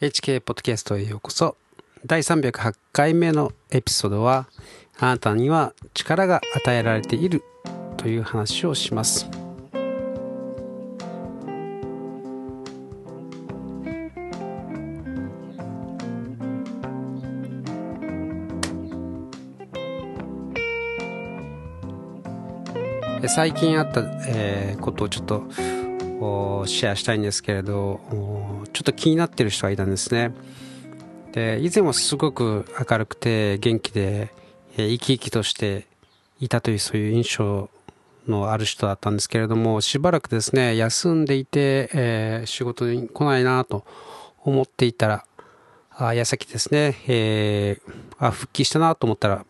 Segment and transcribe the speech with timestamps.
[0.00, 1.56] HK ポッドキャストへようこそ。
[2.04, 4.48] 第308回目のエピソードは
[4.98, 7.44] あなたには力が与えられている
[7.96, 9.30] という話をします。
[23.28, 25.44] 最近あった、えー、ことをちょっと
[26.66, 28.00] シェアしたいんですけれど
[28.72, 30.32] ちょっと気になってる人がいたんですね。
[31.32, 34.32] で以前はすごく明るくて元気で、
[34.76, 35.86] え生き生きとして
[36.40, 37.68] いたというそういう印象
[38.28, 43.84] のある人だったんですけれどもしばらくですね休んでいて、えー、仕事に来ないなと
[44.44, 45.26] 思っていたら
[45.96, 49.44] あ矢先ですね、えー、あ復帰したなと思ったら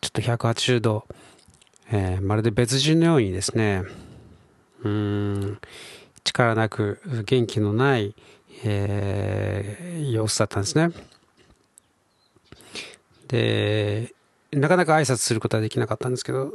[0.00, 1.06] ちょっと180度、
[1.90, 3.82] えー、まるで別人のようにですね
[4.84, 5.58] うん
[6.24, 8.14] 力なく元気のない、
[8.64, 10.90] えー、様子だったんですね。
[13.28, 14.14] で
[14.52, 16.52] なかなか挨拶することはできなかったんですけど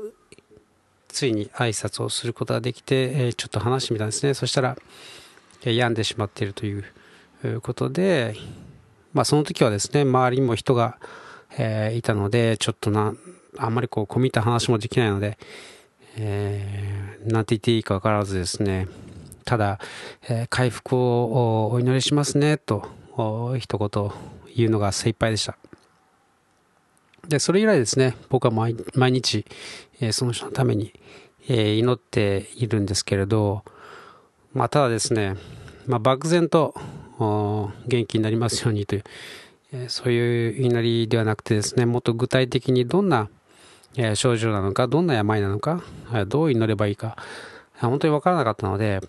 [1.07, 4.77] ついに挨拶をすることができて、えー、ちょっと話してみたんですねそしたら、
[5.63, 8.35] えー、病んでしまっているということで、
[9.13, 10.99] まあ、その時はですね周りにも人が、
[11.57, 13.15] えー、いたのでちょっとな
[13.57, 15.39] あんまりこう込みた話もできないので、
[16.17, 18.87] えー、なんて言っていいか分からずですね
[19.47, 19.79] ただ、
[20.27, 22.85] えー、回復をお祈りしますねと
[23.57, 24.11] 一言
[24.53, 25.57] 言うのが精一杯でした。
[27.29, 28.75] でそれ以来ですね僕は毎
[29.11, 29.45] 日、
[30.01, 30.91] えー、その人のために、
[31.47, 33.63] えー、祈っているんですけれど、
[34.53, 35.35] まあ、ただですね、
[35.85, 36.75] まあ、漠然と
[37.17, 39.03] 元気になりますようにという、
[39.71, 43.29] えー、そういう祈りではなくてですねもっと具体的にどんな、
[43.95, 45.81] え症状なのかどんな病なのか
[46.27, 47.15] どう祈ればいいか
[47.79, 49.01] 本当に分からなかったので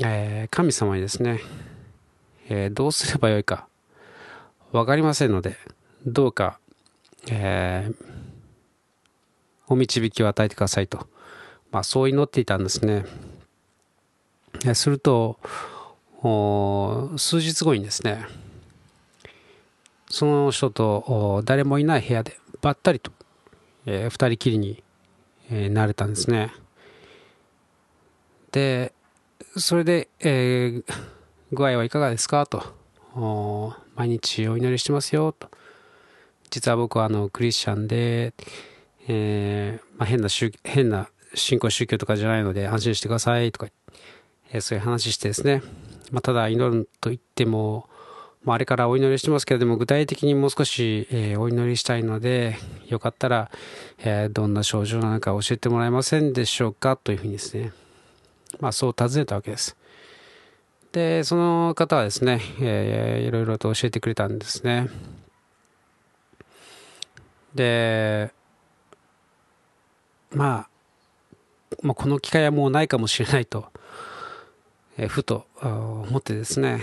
[0.00, 1.40] えー、神様にですね、
[2.48, 3.66] えー、どうすればよいか
[4.72, 5.56] 分かりませんので
[6.06, 6.60] どうか、
[7.30, 8.04] えー、
[9.66, 11.08] お導きを与えてくださいと、
[11.72, 13.04] まあ、そう祈っていたんですね。
[14.64, 15.38] えすると
[16.22, 18.26] 数日後にですね
[20.10, 23.12] その人と誰もいない部屋でばったりと、
[23.86, 24.82] えー、二人きりに、
[25.50, 26.52] えー、なれたんですね。
[28.52, 28.92] で
[29.60, 30.94] それで、えー、
[31.52, 32.46] 具合はいかがですか？
[32.46, 32.62] と。
[33.96, 35.48] 毎日お祈りしてますよと。
[36.50, 38.32] 実は僕はあのクリスチャンで、
[39.08, 43.68] えーまあ、変な宗変な信仰宗教とかじゃないので安心してくださいとか、
[44.52, 45.62] えー、そういう話してですね、
[46.10, 47.88] まあ、ただ祈ると言っても、
[48.44, 53.50] まあ、あれからお祈りしてますけれども具体的にもう少し、えー、お祈りしたいのでよかったら、
[53.98, 56.96] えー、どんな症状なのか教えてもらえませんでしょうか？
[56.96, 57.72] というふうにですね
[58.60, 59.76] まあ、そう尋ねたわけです。
[60.92, 64.88] で、その方はですね、えー、いろいろと教えてくれたんですね。
[67.54, 68.32] で、
[70.30, 70.68] まあ、
[71.82, 73.66] まあ、この機会はもうないかもしれないと、
[74.96, 76.82] えー、ふと思ってですね、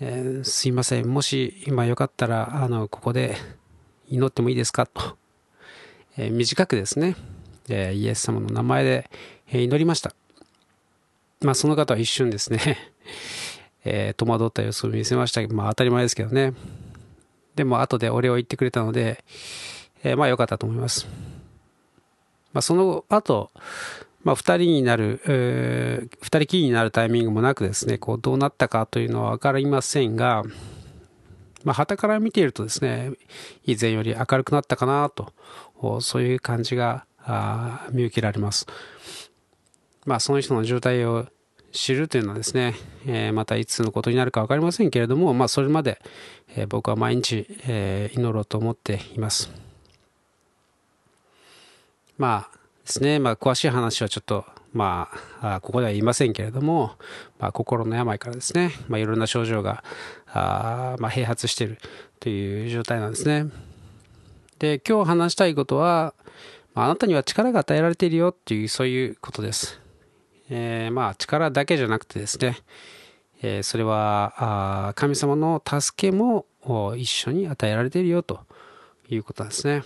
[0.00, 3.36] えー、すいません、もし今よかったら、あの、ここで
[4.08, 5.16] 祈ってもいいですかと、
[6.16, 7.16] えー、短くですね、
[7.70, 9.10] えイエス様の名前で
[9.52, 10.14] え祈りました。
[11.40, 12.78] まあ、その方は一瞬ですね
[13.84, 16.52] え、戸惑った様子を見せましたけど、まあ、当たり前ですけどね。
[17.56, 19.24] でも、後でお礼を言ってくれたので、
[20.04, 21.06] え、まあ、良かったと思います。
[22.52, 23.50] まあ、その後、
[24.22, 30.44] まあ、2人になる、えー、2人きりになるタイミングもなくですね、こう、どうなったかというのは分かりませんが、
[31.64, 33.12] まあ、旗から見ているとですね、
[33.64, 35.32] 以前より明るくなったかなと、
[36.00, 38.66] そういう感じがあ見受けられます。
[40.06, 41.26] まあ、その人の状態を
[41.72, 42.74] 知るというのはですね、
[43.06, 46.00] えー、またいつのことになるか分かりませんけれども、まあ、それまで、
[46.56, 49.50] えー、僕は毎日、えー、祈ろうと思っています。
[52.18, 55.08] まあですね、まあ、詳しい話はちょっと、ま
[55.40, 56.96] あ、あここでは言いませんけれども、
[57.38, 59.84] まあ、心の病からですね、まあ、いろんな症状が
[60.26, 61.78] あ、まあ、併発している
[62.18, 63.46] という状態なんですね。
[64.58, 66.14] で、今日話したいことは、
[66.74, 69.80] あなたには力が与えられているよっていう、そういうことです。
[70.50, 72.58] えー、まあ、力だけじゃなくてですね、
[73.42, 74.34] えー、それは
[74.88, 76.46] あ神様の助けも
[76.96, 78.40] 一緒に与えられているよと
[79.08, 79.82] いうことなんですね。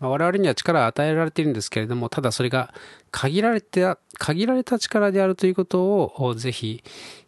[0.00, 2.72] まあ、我々には力を与えられているんですけれども、ただそれが
[3.10, 6.82] 限られた、限られた力であるということをぜひ、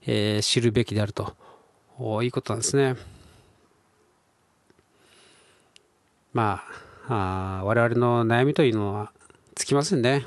[0.06, 1.36] えー、知るべきであると
[2.22, 2.96] いうことなんですね。
[6.32, 6.89] まあ、
[7.60, 9.12] あ我々の悩みというのは
[9.54, 10.24] つきませんね。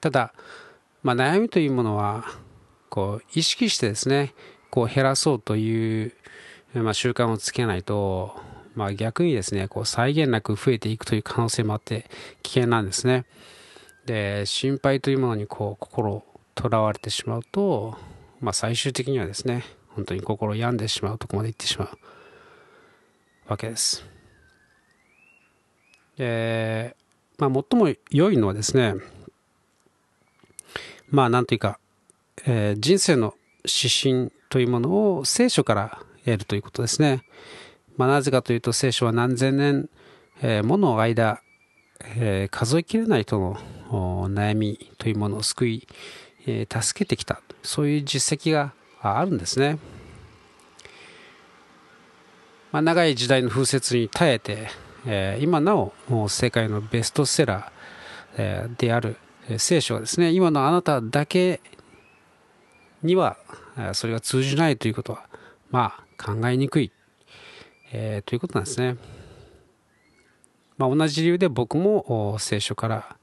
[0.00, 0.34] ただ、
[1.02, 2.24] まあ、悩みというものは
[2.88, 4.34] こう意識してですね
[4.70, 6.12] こう減らそうという、
[6.74, 8.34] まあ、習慣をつけないと、
[8.74, 12.10] まあ、逆にですねこう際限なく増えていくという可能性もあって
[12.42, 13.24] 危険なんですね
[14.06, 16.24] で心配というものにこう心
[16.54, 17.96] とらわれてしまうと、
[18.40, 21.88] まあ、最終的にはですね本当に心を病んでしまうとこまで行ってしまう
[23.46, 24.11] わけです
[26.16, 26.96] で、
[27.38, 28.94] まあ、最も良いのはですね
[31.10, 31.78] まあなんというか、
[32.46, 37.22] えー、人生の指針というものを聖書から得るということですね。
[37.96, 39.90] まあ、なぜかというと聖書は何千年、
[40.40, 41.42] えー、もの間、
[42.16, 45.88] えー、数えきれないとの悩みというものを救い、
[46.46, 49.78] えー、助けてきたそういう実績があるんですね。
[52.72, 54.68] まあ、長い時代の風雪に耐えて、
[55.06, 55.92] えー、今なお
[56.28, 57.70] 世界のベストセラー、
[58.36, 59.16] えー、である
[59.58, 61.60] 聖書はですね今のあなただけ
[63.02, 63.36] には
[63.94, 65.26] それが通じないということは
[65.70, 66.92] まあ考えにくい、
[67.92, 68.96] えー、ということなんですね。
[70.78, 73.16] まあ、同じ理由で僕も聖書から、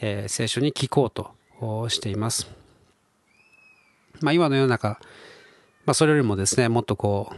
[0.00, 2.48] えー、聖書に聞こうとしています。
[4.20, 5.00] まあ、今の世の中、
[5.84, 7.36] まあ、それよりもですねもっとこう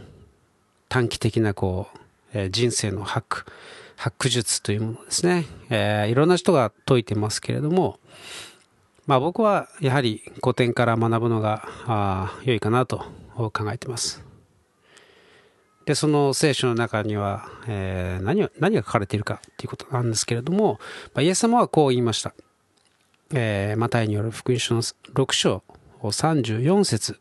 [0.89, 1.97] 短期的なこう、
[2.33, 3.45] え、人生のハック
[4.01, 7.99] ハック術というものですね、えー、いろんな人が説いてますけれども、
[9.05, 13.05] まあ、僕はやはり古典から学ぶのがあ良いかなと
[13.35, 14.23] 考えてます。
[15.85, 20.79] でその聖書の中には、えー、何何が書かれているかということなんですけれども、
[21.13, 22.33] まあ、イエス様はこう言いました、
[23.35, 25.63] えー、マタイによる福音書の6章
[26.01, 27.19] 34節、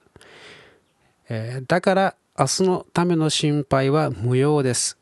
[1.29, 5.00] えー、だから明日のための心配は無用です。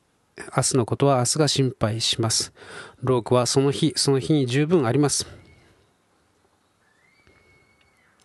[0.56, 2.52] 明日のことは明日が心配します。
[3.02, 5.26] 労苦はその日、その日に十分あります。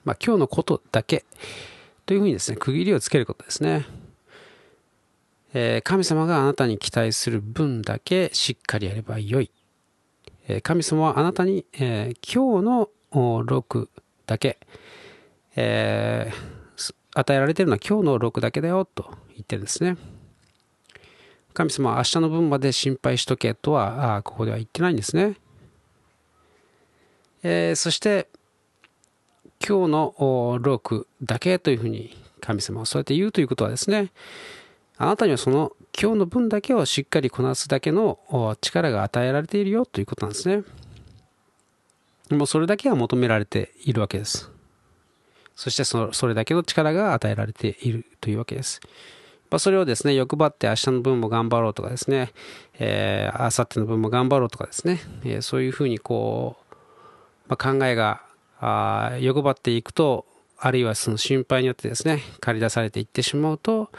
[0.03, 1.25] まあ、今日のことだけ
[2.05, 3.85] というふうにですね、区切りをつけることですね。
[5.53, 9.51] えー、神様があなたに期待する分だけしっかりやればよい。
[10.47, 12.89] えー、神様はあなたに、えー、今日の
[13.45, 13.89] 労苦
[14.25, 14.57] だけ、
[15.55, 16.31] え
[17.15, 19.97] 与えられているのは今日の労苦だけだよと言ってるんですね。
[21.53, 25.35] 神様は明日の分まで心配しとけとはあここでは言ってないんですね。
[27.43, 28.27] えー、そして
[29.65, 34.11] 今日の労苦だけというふうに神様はそうやって言うということはですね
[34.97, 38.19] あなたにはその今日の分だけをしっかりこなすだけの
[38.61, 40.63] 力が与えられているよということなんですね。
[42.29, 44.49] もうそれだけは求められているわけです。
[45.55, 48.81] そしてそそれだけの力が与えられているというわけです。
[49.53, 52.31] まあ、それをですね、欲張って明日の分も頑張ろうとかですね、
[52.79, 56.75] えー、明後日の分も頑張ろうとかですね、えー、そういうふうにこう、
[57.49, 58.23] まあ、考えが
[58.59, 60.25] あ欲張っていくと、
[60.57, 63.91] あるいはその心配によってですね、駆り出されていってしまうと、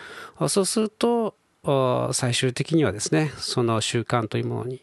[0.48, 1.36] そうすると、
[2.12, 4.82] 最終的にはですね、その習慣というものに、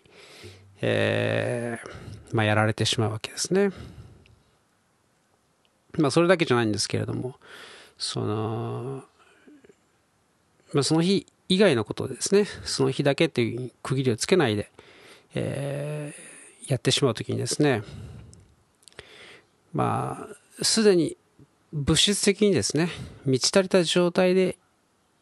[0.79, 3.71] えー、まあ、やられてしまうわけですね。
[5.97, 7.35] まあ、それだけじゃないんですけれども、
[7.97, 9.03] その、
[10.73, 14.71] まあ、その日以外のことですね、その日だけという区切りをつけないで、
[15.35, 17.83] えー、やってしまうときにですね、
[19.73, 20.27] ま
[20.59, 21.17] あ、すでに
[21.73, 22.89] 物質的にですね、
[23.25, 24.57] 満ち足りた状態で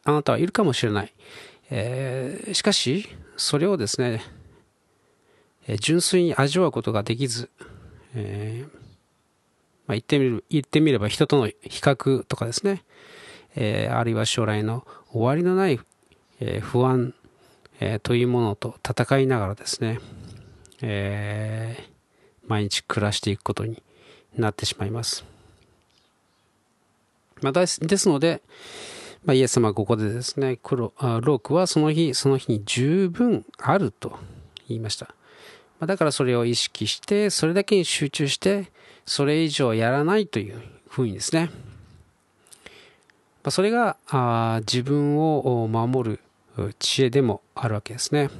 [0.04, 1.12] あなたはいるかもしれない。
[1.70, 4.22] えー、しかし、それをですね、
[5.80, 7.50] 純粋に味わうことができず、
[8.14, 8.80] えー
[9.86, 12.84] まあ、言ってみる言ってみれば人との比較とかですね、
[13.56, 15.80] えー、あるいは将来の終わりのない、
[16.40, 17.14] えー、不安、
[17.80, 20.00] えー、というものと戦いながらですね、
[20.82, 21.76] え、
[22.46, 23.82] 毎日暮らしていくことに
[24.36, 25.24] なってしまいます。
[27.42, 28.42] まあ、ですので、
[29.24, 34.18] まあ、イエス様はここでですね、ロークはその日その日に十分あると
[34.68, 35.14] 言いました。
[35.78, 38.70] ま、だからそれを意識して、それだけに集中して、
[39.06, 41.50] それ以上やらないというふうにですね、
[43.42, 46.18] あそれがあ自分を守
[46.58, 48.30] る知恵でもあるわけですね。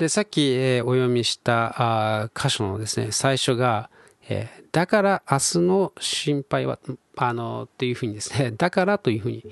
[0.00, 3.90] でさっき、えー、お読みしたあ箇所のですね最初が、
[4.30, 6.78] えー、だから明日の心配は
[7.16, 9.44] あのっていうふうにですね だからというふうに、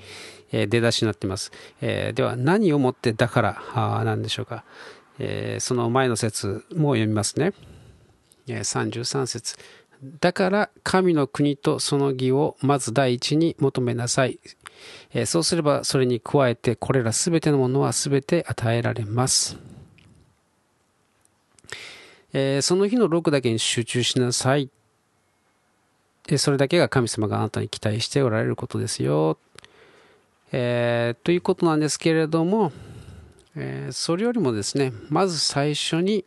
[0.51, 4.63] えー、出だしになっています、えー、では何をもってだからあなんでしょうか、
[5.19, 7.53] えー、その前の説も読みますね、
[8.47, 9.55] えー、33節
[10.03, 14.39] だから神の国とその義をまず第一に求めなさい。
[15.13, 19.57] えそうすればそれに加えてこれらすべてのものはすべて与えられます。
[22.31, 24.69] えその日の6だけに集中しなさい。
[26.37, 29.37] それだけが神様があなたに期待しておられることですよ。
[30.51, 32.71] えー、ということなんですけれども、
[33.55, 36.25] えー、それよりもですね、まず最初に、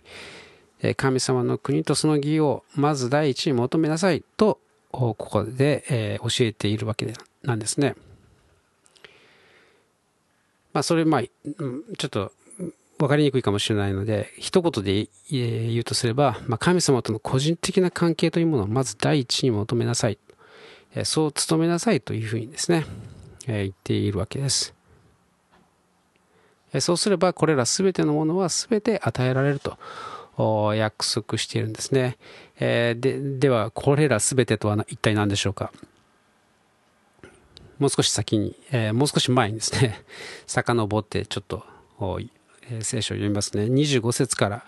[0.97, 4.59] 神様の国とその義をまず第一に求めなさいと、
[4.91, 7.13] ここで、教えているわけ
[7.43, 7.95] なんですね。
[10.73, 12.33] まあ、それ、まあ、ちょっと
[12.99, 20.19] 分かりにくいかもしれないので、一言で言うとすれば、ま、神様との個人的な関係というものをまず第一に求めなさい。
[21.05, 22.85] そう努めなさいというふうにですね、
[23.47, 24.75] 言っているわけです。
[26.81, 29.79] そうすれば、これらすべてのものはすべて与えられると
[30.75, 32.17] 約束しているんですね。
[32.59, 35.73] えー、ででは、これらすべてとは一体何でしょうか？
[37.79, 40.05] もう少し先に、えー、もう少し前にですね、
[40.47, 41.65] 遡ってちょっと、
[42.71, 43.65] えー、聖書を読みますね。
[43.65, 44.65] 25節から、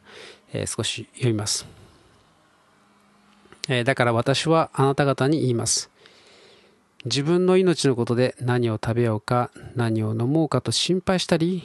[0.52, 1.66] え少し読みます。
[3.68, 5.90] えだから私はあなた方に言います。
[7.04, 11.62] 自分の命のことで何を食べようか何を飲もうかと心配したり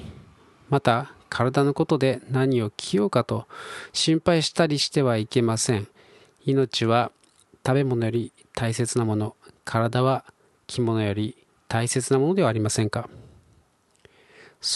[0.69, 3.47] また体のことで何を着ようかと
[3.93, 5.87] 心配したりしてはいけません。
[6.45, 7.13] 命は
[7.65, 10.25] 食べ物より大切なもの、体は
[10.67, 11.37] 着物より
[11.69, 13.09] 大切なものではありませんか。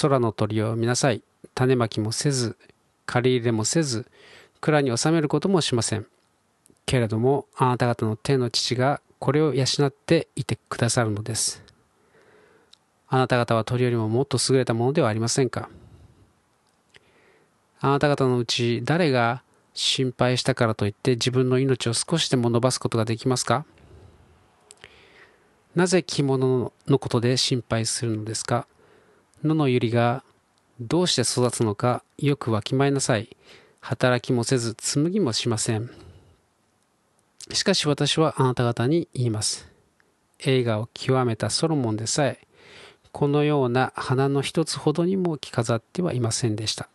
[0.01, 1.22] 空の鳥を見なさい。
[1.53, 2.55] 種まきもせず、
[3.05, 4.05] 借り入れもせず、
[4.62, 6.08] 蔵に収めることもしません。
[6.86, 11.62] けれども、あなた方の天の父がこれを養っていてくださるのです。
[13.10, 15.67] あなた方は鳥よりももっと優れたものではありませんか。
[17.86, 23.66] あなた方のうち誰が心配したからといって自分の命を少しでも伸ばすことができますか？
[25.75, 28.68] なぜ着物のことで心配するのですか？
[29.44, 30.24] 野の百合が
[30.80, 33.36] どうして育つのかよくわきまえなさい。
[33.82, 35.90] 働きもせず紡ぎもしません。
[37.52, 39.70] しかし私はあなた方に言います。
[40.40, 42.48] 映画を極めたソロモンでさえ、
[43.12, 46.88] このような花の一つほどにも着飾ってはいませんでした。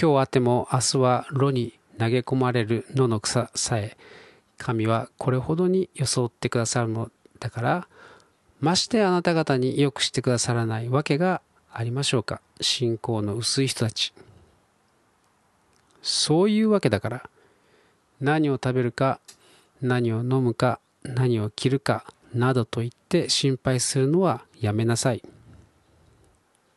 [0.00, 3.96] 今日あっても明日は炉に投げ込まれる野の草さえ
[4.58, 7.88] 神はこれほどに装ってくださるのだから
[8.60, 14.12] ましてあなた方によくしてくださらないわけがありましょうか信仰の薄い人たち
[16.02, 17.30] そういうわけだから
[18.20, 19.20] 何を食べるか
[19.80, 25.22] 何を飲むか何を着るかなどと言って心配するのはやめなさい。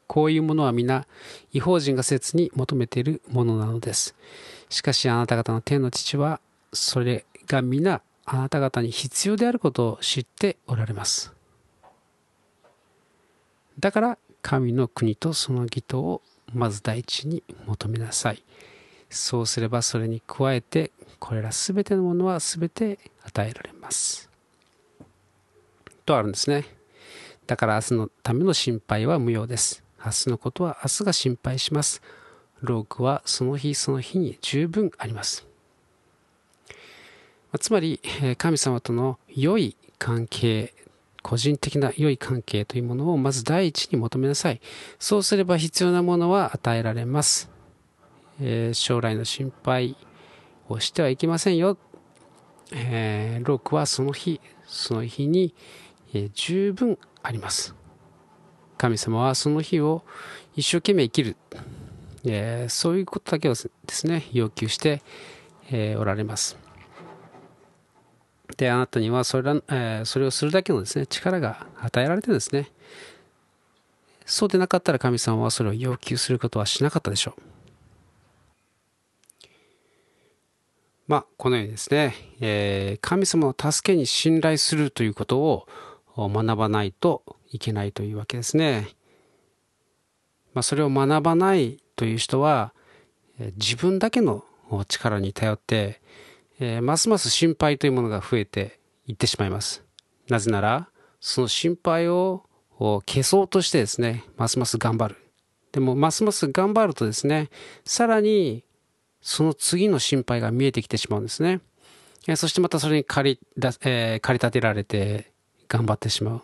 [0.08, 1.06] こういうものは皆
[1.52, 4.16] 違法人が切に求めているものなのです。
[4.70, 6.40] しかしあなた方の天の父は
[6.74, 11.34] それが皆あなた方に必要であることを知っておられます。
[13.80, 16.22] だから神の国とその義とを
[16.54, 18.44] まず第一に求めなさい。
[19.10, 24.30] そうすればそれに加えてこれら全てのものは全て与えられます。
[26.06, 26.66] とあるんですね。
[27.46, 29.87] だから明日のための心配は無用です。
[30.08, 32.02] 明日のことは明日が心配します。
[32.62, 35.46] ロークはその日その日に十分あります。
[37.60, 38.00] つまり、
[38.38, 40.74] 神様との良い関係、
[41.24, 44.62] 個人的な良い関係というものをまず第一に求めなさい。
[44.98, 47.50] そうすれば必要なものは与えられます。
[48.40, 49.98] えー、将来の心配
[50.70, 51.78] をしてはいけませんよ。
[52.72, 55.54] えー、ロークはその日、その日に、
[56.14, 57.77] えー、十分あります。
[58.78, 60.04] 神様はその日を
[60.56, 61.36] 一生懸命生きる、
[62.26, 65.02] えー、そういうことだけをですね要求して、
[65.72, 66.58] えー、おられます。
[68.56, 72.72] であなたにはそれら、えー、それをするだけのですね力が与えられてですね
[74.26, 77.42] そうでなかったら神様はそれを要求することはしなかったでしょう。
[81.08, 85.68] まあこのようにですね、えー、神様の助けに信頼するということを
[86.18, 88.90] 学ばないといけないというわけですね。
[90.54, 92.74] まあ、それを学ばないという人は
[93.58, 94.44] 自分だけの
[94.88, 96.02] 力に頼って、
[96.60, 99.84] え、ますます心配というものが増えていってしまいます。
[100.30, 100.90] なぜなら
[101.20, 102.44] その心配を
[102.80, 105.16] 消そうとしてですねますます頑張る。
[105.72, 107.50] でもますます頑張るとですね
[107.86, 108.64] さらに
[109.22, 111.62] その次の心配が見えてきてしまうんですね。
[112.36, 113.40] そしてまたそれに駆り、
[113.82, 115.32] えー、駆り立てられて
[115.70, 116.42] 頑張ってしまう。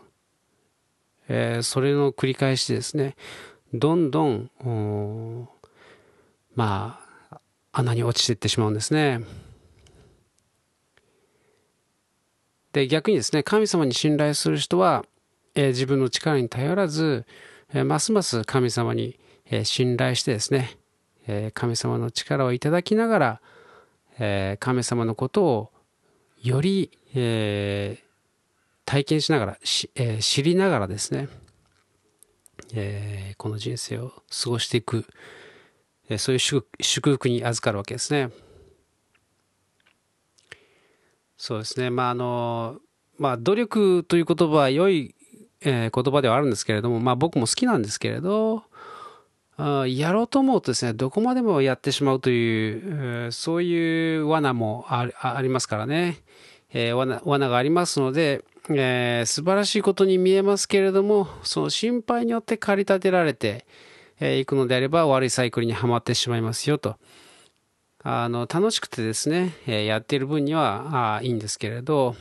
[1.28, 3.16] えー、それの繰り返しですね、
[3.74, 5.50] どんどん、
[6.56, 7.00] ま
[7.32, 7.40] あ、
[7.72, 9.22] 穴に落ちていってしまうんですね。
[12.72, 15.06] で、逆にですね、神様に信頼する人は、
[15.56, 17.26] えー、自分の力に頼らず、
[17.74, 20.78] えー、ますます神様に、えー、信頼してですね、
[21.26, 23.42] え神様の力をいただきながら、
[24.20, 25.72] え神様のことを
[26.42, 28.13] より、えー、
[28.86, 29.58] 体験しながら、
[29.96, 31.30] えー、知りながらですね、
[32.74, 34.12] えー、この人生を
[34.44, 35.06] 過ごしていく、
[36.10, 38.30] えそういう祝福に預かるわけですね。
[41.38, 41.90] そうですね。
[41.90, 42.78] まあ、あの、
[43.18, 45.16] まあ、努力という言葉は良い、
[45.62, 48.64] えー、言葉ではあるんですけれども、まあ、僕も好きなんですけれど、
[49.56, 56.18] あやろうと思うとですね、どこまでもやってしまうという、えー、そういう罠もありますからね、
[56.72, 63.66] えー、罠罠がありますので、えー、素晴らしいことに見えますけれども、その心配によって駆り立てられて
[64.22, 66.98] い、えー、くのであれば悪いサイクルにはまってしまいますよと。
[68.04, 72.16] あの、楽しくてですね、え、やっている分にはあいいんですけれど、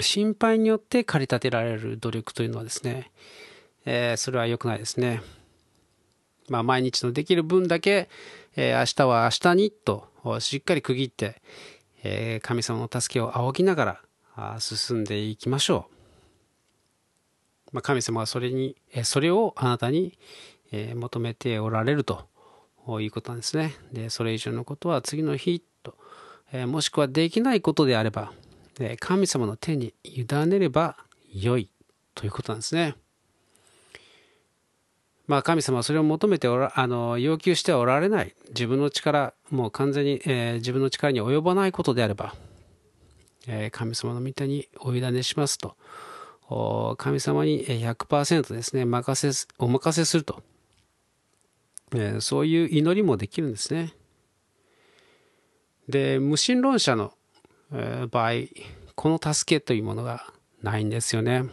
[0.00, 3.10] 心配によって駆り立てられる努力というのはですね、
[3.84, 5.22] えー、それは良くないですね。
[6.48, 8.08] まあ、毎日のできる分だけ、
[8.56, 10.08] えー、明日は明日にと
[10.40, 11.42] しっかり区切って、
[12.02, 14.00] えー、神様の助けを仰ぎながら
[14.58, 17.70] 進んでいきましょう。
[17.72, 20.18] まあ、神様はそれに、それをあなたに
[20.72, 22.28] 求めておられると
[23.00, 23.74] いうことなんですね。
[23.92, 25.96] で、それ以上のことは次の日と、
[26.66, 28.32] もしくはできないことであれば、
[29.00, 30.96] 神様の手に委ねれば
[31.32, 31.68] 良い
[32.14, 32.94] ということなんですね。
[35.26, 42.34] まあ、神様はそれを求めておらあの要求してはおられない自分の力もう完全に、えー、自分の力に及ばないことであれば、
[43.46, 45.76] え、神様の御手にお委ねしますと
[46.98, 50.42] 神様に100%ですね任せお任せすると、
[51.94, 53.94] え、そういう祈りもできるんですね
[55.88, 57.12] で無神論者の、
[57.72, 58.32] え場合
[58.94, 60.32] この助けというものが
[60.62, 61.44] ないんですよね。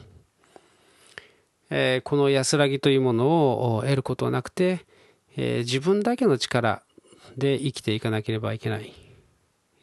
[1.69, 4.85] えこの安らぎというものを得ることはなくて、
[5.35, 6.83] え自分だけの力
[7.37, 8.93] で生きていかなければいけない、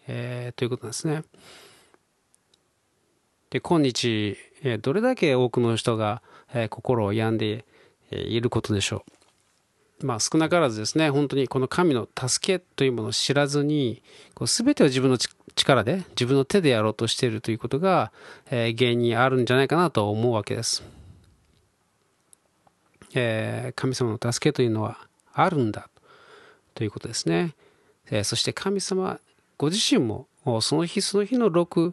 [0.06, 1.24] えということなんですね。
[3.50, 7.64] で今日、えどれだけ多くの人が、え心を病んで
[8.10, 9.04] いることでしょ
[10.00, 10.06] う。
[10.06, 14.02] まあ、少なからずですね、本当にこの神の助けというものを知らずに、
[14.34, 15.18] こう全てを自分の
[15.56, 18.12] 力で、自分の手でやろうとしているということが、
[18.50, 20.82] え原因にあるんじゃないかなと思うわけです。
[23.14, 24.98] え、神様の助けというのは
[25.32, 25.88] あるんだ
[26.74, 27.54] ということですね。
[28.10, 29.18] え、そして神様
[29.58, 30.28] ご自身も
[30.60, 31.92] その日その日の6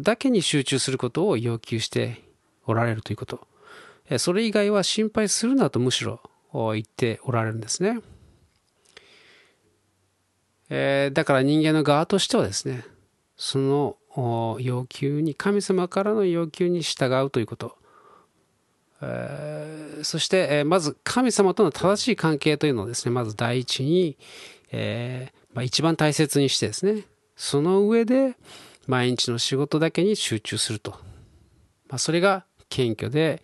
[0.00, 2.22] だけに集中することを要求して
[2.66, 3.46] おられるということ。
[4.18, 6.20] それ以外は心配するなとむしろ
[6.52, 8.00] 言っておられるんですね。
[10.70, 12.84] えー、だから人間の側としてはですね、
[13.36, 13.96] その
[14.60, 17.76] 要求に、神様からの要求に従うということ。
[19.00, 24.16] えー、そして、えー、まず神様との正しい関係というのをですね、まず第一に、
[24.72, 27.04] えーまあ、一番大切にしてですね、
[27.36, 28.36] その上で
[28.88, 30.92] 毎日の仕事だけに集中すると。
[31.88, 33.42] まあ、それが謙虚で、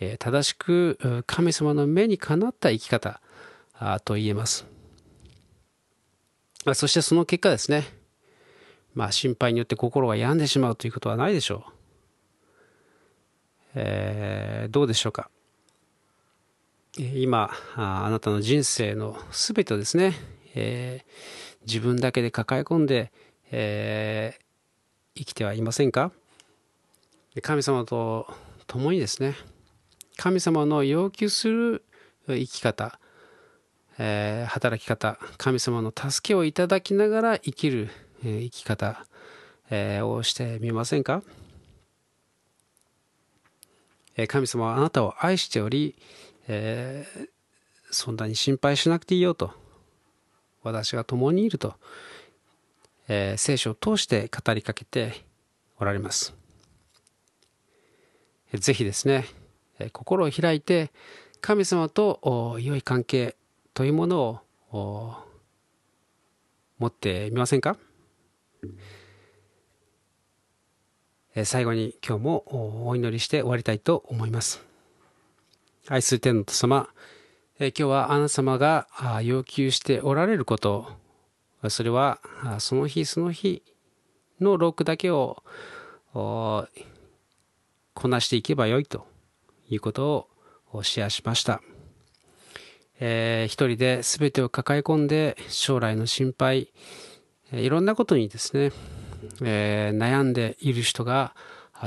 [0.00, 3.20] えー、正しく神様の目にかなった生き方
[4.04, 4.66] と言えます。
[6.64, 7.84] ま、そしてその結果ですね、
[8.94, 11.72] まあ、心配によって心が病んでしまうということはないでしょう。
[13.74, 15.30] えー、どうでしょうか
[16.98, 20.14] 今あなたの人生の全てをですね、
[20.54, 23.12] えー、自分だけで抱え込んで、
[23.50, 24.45] えー、
[25.16, 26.12] 生きてはいませんか？
[27.42, 28.26] 神様と
[28.66, 29.34] 共にですね
[30.16, 31.84] 神様の要求する
[32.28, 32.98] 生き方、
[33.98, 37.90] えー、働き方神様の助けをいただきながら生きる、
[38.24, 39.06] え、生き方、
[39.70, 41.22] えー、をしてみませんか？
[44.28, 45.94] 神様はあなたを愛しており、
[46.48, 47.28] えー、
[47.90, 49.50] そんなに心配しなくていいよと
[50.62, 51.74] 私が共にいると、
[53.08, 55.24] えー、聖書を通して語りかけて
[55.78, 56.34] おられます
[58.52, 59.26] ぜひですね
[59.92, 60.90] 心を開いて
[61.40, 63.36] 神様と良い関係
[63.74, 64.42] というもの
[64.72, 65.14] を
[66.78, 67.76] 持ってみませんか？
[71.44, 74.64] 最後に今日もお祈りして終わりたいと思います。
[75.88, 76.88] 愛する天の様、
[77.58, 78.88] 今日はあなた様が
[79.22, 80.90] 要求しておられること、
[81.70, 82.20] それは
[82.58, 83.62] その日その日
[84.40, 85.42] のロックだけを
[86.12, 86.68] こ
[88.08, 89.06] なしていけばよいと
[89.68, 90.28] いうこと
[90.72, 91.60] をシェアしました。
[92.98, 96.72] えー、一人で全てを抱え込んで将来の心配、
[97.52, 98.72] いろんなことにですね、
[99.42, 101.34] えー、悩んでいる人が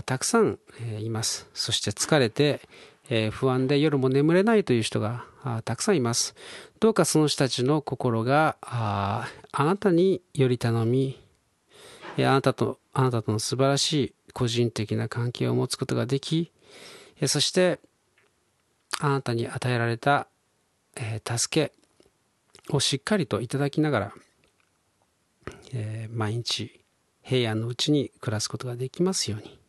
[0.05, 0.59] たくさん
[0.99, 1.49] います。
[1.53, 2.61] そして疲れて、
[3.09, 5.25] え、不安で夜も眠れないという人が
[5.65, 6.35] たくさんいます。
[6.79, 11.19] どうかその人たちの心があなたにより頼み、
[12.17, 16.51] あなたとあなたとの素晴らしい個人的な関係を持つことができ
[17.27, 17.79] そして
[18.99, 20.27] あなたに与えられた
[21.25, 21.73] 助け
[22.73, 24.13] をしっかりといただきながら
[26.12, 26.81] 毎日
[27.21, 29.59] 平安のうちに暮らすことができますように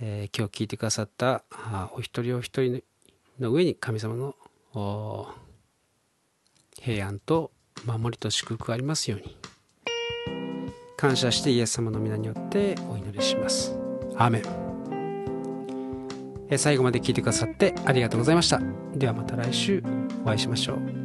[0.00, 1.42] 今日聞いてくださった
[1.92, 2.82] お一人お一人
[3.38, 4.34] の上に神様の
[6.80, 7.50] 平安と
[7.84, 9.36] 守りと祝福がありますように。
[10.96, 13.78] 感謝してイエス様の皆によってお祈りします。
[14.16, 14.42] アーメン。
[16.58, 18.60] 最後まで聞いてくださってありがとうございました。
[18.94, 19.84] ではまた来週
[20.24, 20.97] お会いしましょう。